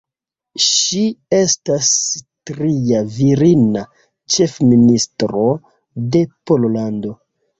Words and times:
Ŝi 0.67 1.01
estas 1.39 1.89
tria 2.51 3.03
virina 3.17 3.83
ĉefministro 4.37 5.45
de 6.17 6.25
Pollando. 6.51 7.17